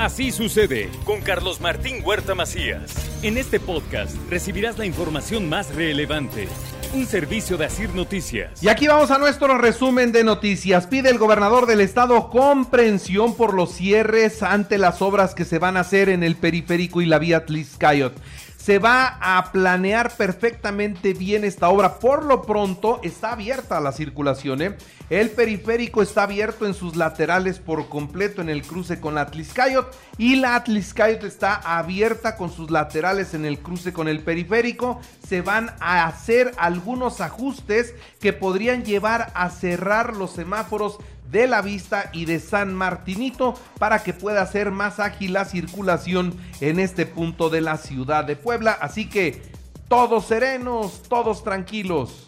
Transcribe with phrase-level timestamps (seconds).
[0.00, 2.94] Así sucede con Carlos Martín Huerta Macías.
[3.22, 6.48] En este podcast recibirás la información más relevante.
[6.94, 8.62] Un servicio de Asir Noticias.
[8.62, 10.86] Y aquí vamos a nuestro resumen de noticias.
[10.86, 15.76] Pide el gobernador del estado comprensión por los cierres ante las obras que se van
[15.76, 18.14] a hacer en el periférico y la vía Tliscayot
[18.62, 21.98] se va a planear perfectamente bien esta obra.
[21.98, 24.60] Por lo pronto está abierta la circulación.
[24.60, 24.76] ¿eh?
[25.08, 29.96] El periférico está abierto en sus laterales por completo en el cruce con la Atliscayot
[30.18, 35.00] y la Atliscayot está abierta con sus laterales en el cruce con el periférico.
[35.26, 40.98] Se van a hacer algunos ajustes que podrían llevar a cerrar los semáforos
[41.30, 46.34] de la Vista y de San Martinito para que pueda ser más ágil la circulación
[46.60, 48.76] en este punto de la ciudad de Puebla.
[48.80, 49.42] Así que
[49.88, 52.26] todos serenos, todos tranquilos.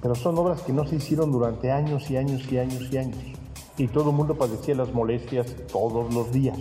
[0.00, 3.18] Pero son obras que no se hicieron durante años y años y años y años.
[3.76, 6.58] Y todo el mundo padecía las molestias todos los días,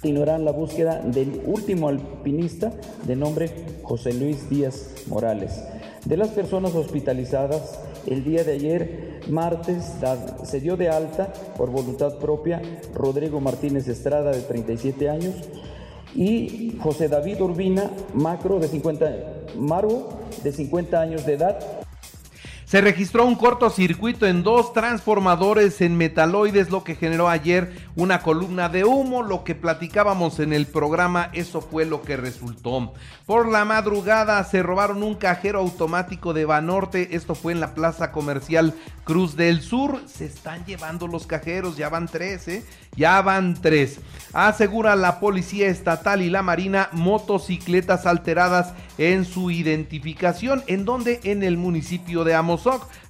[0.00, 2.72] continuarán la búsqueda del último alpinista
[3.04, 3.50] de nombre
[3.82, 5.62] José Luis Díaz Morales.
[6.06, 9.96] De las personas hospitalizadas, el día de ayer, martes,
[10.44, 12.62] se dio de alta por voluntad propia
[12.94, 15.34] Rodrigo Martínez Estrada, de 37 años,
[16.14, 19.10] y José David Urbina Macro, de 50,
[19.58, 20.08] Margo,
[20.42, 21.58] de 50 años de edad,
[22.70, 28.68] se registró un cortocircuito en dos transformadores en metaloides, lo que generó ayer una columna
[28.68, 32.92] de humo, lo que platicábamos en el programa, eso fue lo que resultó.
[33.26, 38.12] Por la madrugada se robaron un cajero automático de Banorte, esto fue en la plaza
[38.12, 42.64] comercial Cruz del Sur, se están llevando los cajeros, ya van tres, ¿eh?
[42.96, 43.98] Ya van tres.
[44.32, 51.42] Asegura la policía estatal y la marina motocicletas alteradas en su identificación, en donde en
[51.42, 52.59] el municipio de Amos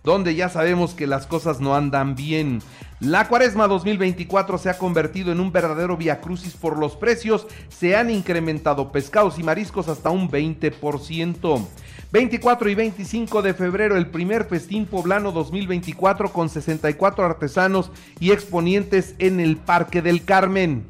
[0.05, 2.61] donde ya sabemos que las cosas no andan bien.
[3.01, 7.47] La cuaresma 2024 se ha convertido en un verdadero viacrucis por los precios.
[7.71, 11.67] Se han incrementado pescados y mariscos hasta un 20%.
[12.13, 19.15] 24 y 25 de febrero, el primer festín poblano 2024 con 64 artesanos y exponientes
[19.19, 20.85] en el Parque del Carmen.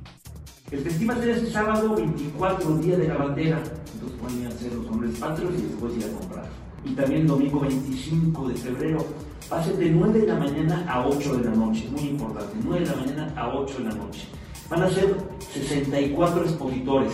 [0.72, 3.62] El festival será este sábado 24, día de la bandera.
[3.92, 7.60] Entonces pueden a ser los hombres patrios y después ir a comprar y también domingo
[7.60, 9.06] 25 de febrero.
[9.52, 12.56] Va a ser de 9 de la mañana a 8 de la noche, muy importante,
[12.62, 14.28] 9 de la mañana a 8 de la noche.
[14.68, 15.16] Van a ser
[15.52, 17.12] 64 expositores,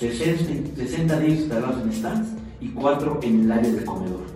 [0.00, 2.28] 60, 60 días instalados en stands
[2.60, 4.26] y 4 en el área del comedor.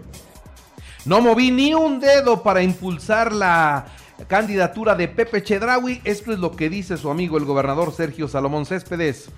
[1.04, 3.86] No moví ni un dedo para impulsar la
[4.28, 6.00] candidatura de Pepe Chedraui.
[6.04, 9.28] Esto es lo que dice su amigo el gobernador Sergio Salomón Céspedes.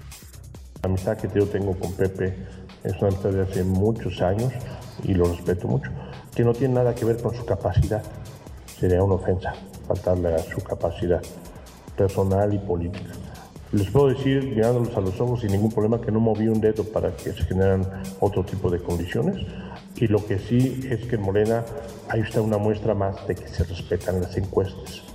[0.83, 2.37] La amistad que yo tengo con Pepe
[2.83, 4.53] es una amistad de hace muchos años
[5.03, 5.91] y lo respeto mucho,
[6.35, 8.03] que no tiene nada que ver con su capacidad.
[8.79, 9.55] Sería una ofensa.
[9.87, 11.21] faltarle a su capacidad
[11.97, 13.13] personal y política.
[13.73, 16.85] Les puedo decir, mirándolos a los ojos sin ningún problema, que no moví un dedo
[16.85, 17.85] para que se generan
[18.21, 19.45] otro tipo de condiciones.
[19.97, 21.65] Y lo que sí es que en Morena
[22.09, 25.14] ahí está una muestra más de que se respetan las encuestas.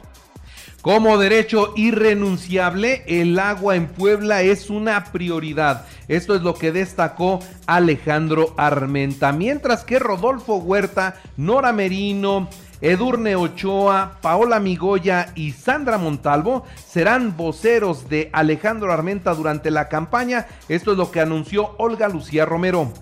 [0.82, 5.86] Como derecho irrenunciable, el agua en Puebla es una prioridad.
[6.08, 9.34] Esto es lo que destacó Alejandro Armenta.
[9.34, 12.48] Mientras que Rodolfo Huerta, Nora Merino,
[12.80, 20.48] Edurne Ochoa, Paola Migoya y Sandra Montalvo serán voceros de Alejandro Armenta durante la campaña.
[20.70, 22.94] Esto es lo que anunció Olga Lucía Romero.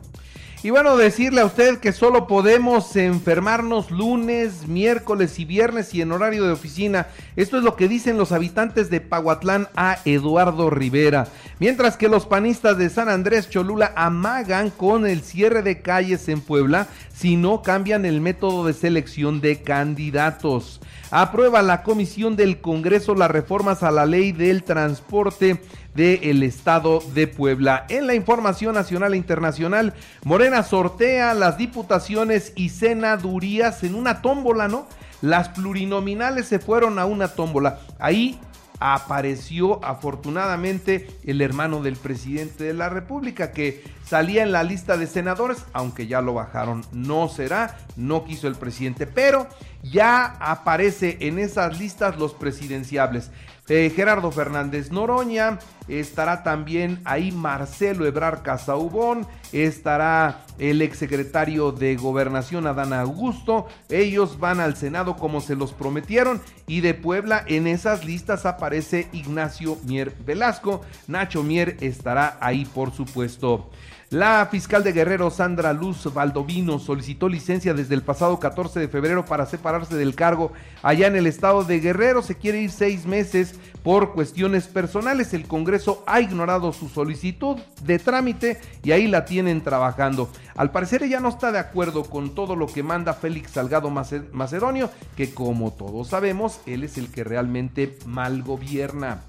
[0.68, 6.12] Y bueno, decirle a usted que solo podemos enfermarnos lunes, miércoles y viernes y en
[6.12, 7.08] horario de oficina.
[7.38, 11.30] Esto es lo que dicen los habitantes de Pahuatlán a Eduardo Rivera.
[11.60, 16.42] Mientras que los panistas de San Andrés Cholula amagan con el cierre de calles en
[16.42, 20.82] Puebla si no cambian el método de selección de candidatos.
[21.12, 25.62] Aprueba la Comisión del Congreso las reformas a la ley del transporte
[25.98, 27.88] del estado de Puebla.
[27.90, 34.68] En la información nacional e internacional, Morena sortea las diputaciones y senadurías en una tómbola,
[34.68, 34.88] ¿no?
[35.22, 37.80] Las plurinominales se fueron a una tómbola.
[37.98, 38.40] Ahí
[38.80, 45.08] apareció afortunadamente el hermano del presidente de la República que salía en la lista de
[45.08, 46.86] senadores, aunque ya lo bajaron.
[46.92, 49.48] No será, no quiso el presidente, pero
[49.84, 53.32] ya aparece en esas listas los presidenciables.
[53.70, 55.60] Eh, Gerardo Fernández Noroña,
[55.90, 64.62] estará también ahí Marcelo Ebrar Casaubón, estará el exsecretario de Gobernación Adán Augusto, ellos van
[64.62, 70.16] al Senado como se los prometieron y de Puebla en esas listas aparece Ignacio Mier
[70.26, 73.70] Velasco, Nacho Mier estará ahí por supuesto.
[74.10, 79.26] La fiscal de Guerrero, Sandra Luz Valdovino, solicitó licencia desde el pasado 14 de febrero
[79.26, 82.22] para separarse del cargo allá en el estado de Guerrero.
[82.22, 85.34] Se quiere ir seis meses por cuestiones personales.
[85.34, 90.30] El Congreso ha ignorado su solicitud de trámite y ahí la tienen trabajando.
[90.56, 94.90] Al parecer ella no está de acuerdo con todo lo que manda Félix Salgado Macedonio,
[95.18, 99.24] que como todos sabemos, él es el que realmente mal gobierna.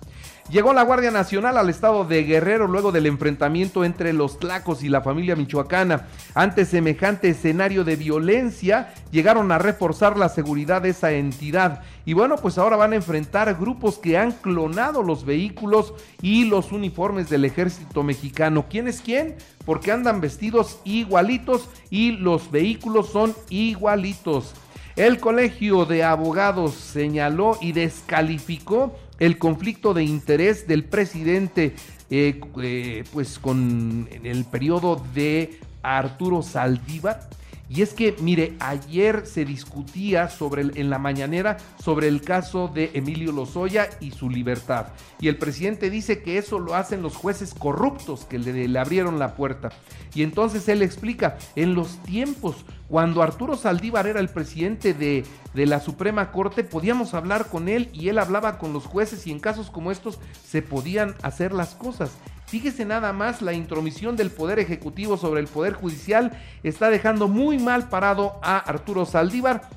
[0.51, 4.89] Llegó la Guardia Nacional al estado de Guerrero luego del enfrentamiento entre los tlacos y
[4.89, 6.07] la familia michoacana.
[6.35, 11.83] Ante semejante escenario de violencia, llegaron a reforzar la seguridad de esa entidad.
[12.07, 15.93] Y bueno, pues ahora van a enfrentar grupos que han clonado los vehículos
[16.23, 18.65] y los uniformes del ejército mexicano.
[18.71, 19.37] ¿Quién es quién?
[19.67, 24.55] Porque andan vestidos igualitos y los vehículos son igualitos.
[24.97, 31.75] El Colegio de Abogados señaló y descalificó el conflicto de interés del presidente
[32.11, 37.29] eh, eh, pues con el periodo de Arturo Saldívar
[37.71, 42.91] y es que, mire, ayer se discutía sobre en la mañanera sobre el caso de
[42.95, 44.87] Emilio Lozoya y su libertad.
[45.21, 49.35] Y el presidente dice que eso lo hacen los jueces corruptos que le, abrieron la
[49.35, 49.69] puerta.
[50.15, 55.25] Y entonces él explica, en los tiempos, cuando Arturo Saldívar era el presidente de,
[55.55, 59.31] de la Suprema Corte, podíamos hablar con él y él hablaba con los jueces y
[59.31, 62.17] en casos como estos se podían hacer las cosas.
[62.47, 66.33] Fíjese nada más, la intromisión del Poder Ejecutivo sobre el Poder Judicial
[66.63, 69.69] está dejando muy mal parado a Arturo Saldívar.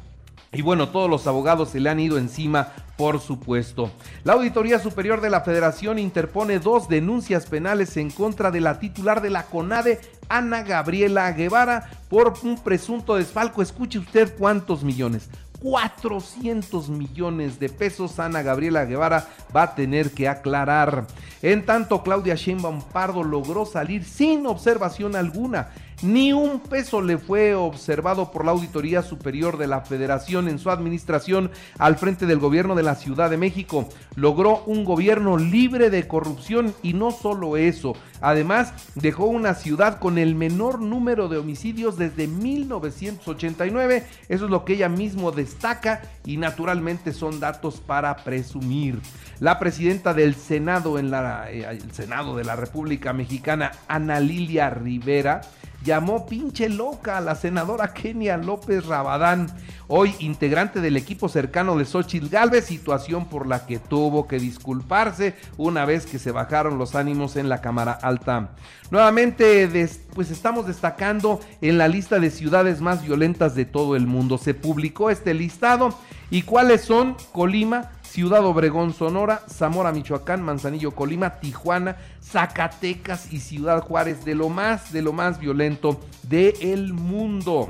[0.54, 3.90] Y bueno, todos los abogados se le han ido encima, por supuesto.
[4.26, 9.22] La Auditoría Superior de la Federación interpone dos denuncias penales en contra de la titular
[9.22, 13.62] de la CONADE, Ana Gabriela Guevara, por un presunto desfalco.
[13.62, 15.30] Escuche usted cuántos millones.
[15.62, 18.20] 400 millones de pesos.
[18.20, 21.08] Ana Gabriela Guevara va a tener que aclarar.
[21.42, 25.70] En tanto, Claudia Sheinbaum Pardo logró salir sin observación alguna
[26.04, 30.70] ni un peso le fue observado por la Auditoría Superior de la Federación en su
[30.72, 33.88] administración al frente del gobierno de la Ciudad de México.
[34.16, 40.18] Logró un gobierno libre de corrupción y no solo eso, además dejó una ciudad con
[40.18, 44.06] el menor número de homicidios desde 1989.
[44.28, 49.00] Eso es lo que ella mismo destaca y naturalmente son datos para presumir.
[49.40, 54.70] La presidenta del Senado en la, eh, el Senado de la República Mexicana, Ana Lilia
[54.70, 55.42] Rivera,
[55.84, 59.48] llamó pinche loca a la senadora Kenia López Rabadán,
[59.88, 65.36] hoy integrante del equipo cercano de Xochitl Galvez, situación por la que tuvo que disculparse
[65.58, 68.52] una vez que se bajaron los ánimos en la Cámara Alta.
[68.90, 69.70] Nuevamente,
[70.14, 74.38] pues estamos destacando en la lista de ciudades más violentas de todo el mundo.
[74.38, 75.98] Se publicó este listado
[76.30, 83.82] y cuáles son Colima, Ciudad Obregón, Sonora, Zamora, Michoacán, Manzanillo, Colima, Tijuana, Zacatecas y Ciudad
[83.82, 87.70] Juárez, de lo más, de lo más violento del mundo.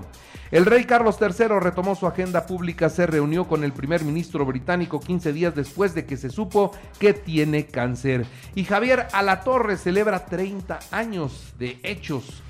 [0.49, 4.99] El rey Carlos III retomó su agenda pública, se reunió con el primer ministro británico
[4.99, 8.25] 15 días después de que se supo que tiene cáncer.
[8.55, 12.41] Y Javier Alatorre celebra 30 años de hechos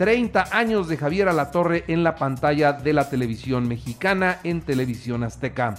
[0.00, 5.74] 30 años de Javier Alatorre en la pantalla de la televisión mexicana en Televisión Azteca.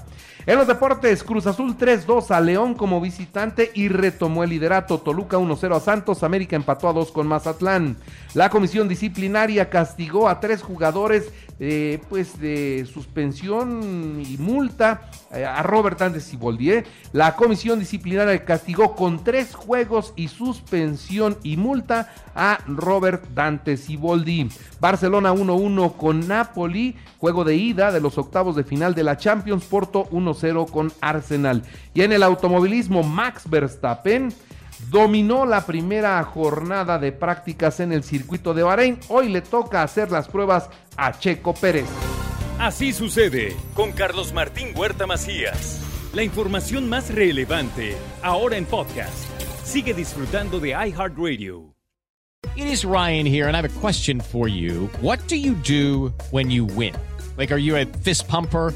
[0.45, 4.99] En los deportes, Cruz Azul 3-2 a León como visitante y retomó el liderato.
[4.99, 7.97] Toluca 1-0 a Santos, América empató a 2 con Mazatlán.
[8.35, 16.01] La comisión disciplinaria castigó a tres jugadores eh, pues de suspensión y multa a Robert
[16.01, 16.85] Andes y Boldier.
[17.13, 24.49] La comisión disciplinaria castigó con tres juegos y suspensión y multa a Robert Dante Siboldi.
[24.79, 29.65] Barcelona 1-1 con Napoli, juego de ida de los octavos de final de la Champions,
[29.65, 31.63] Porto 1-0 con Arsenal.
[31.93, 34.33] Y en el automovilismo, Max Verstappen
[34.89, 38.99] dominó la primera jornada de prácticas en el circuito de Bahrein.
[39.09, 42.10] Hoy le toca hacer las pruebas a Checo Pérez.
[42.61, 45.81] Así sucede con Carlos Martín Huerta Macías.
[46.13, 49.25] La información más relevante ahora en podcast.
[49.63, 51.73] Sigue disfrutando de iHeartRadio.
[52.55, 54.91] It is Ryan here and I have a question for you.
[55.01, 56.93] What do you do when you win?
[57.35, 58.75] Like are you a fist pumper?